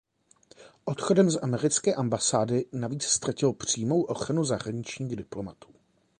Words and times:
Odchodem 0.85 1.29
z 1.31 1.39
americké 1.43 1.93
ambasády 1.93 2.65
navíc 2.71 3.03
ztratil 3.03 3.53
přímou 3.53 4.01
ochranu 4.01 4.43
zahraničních 4.45 5.15
diplomatů. 5.15 5.69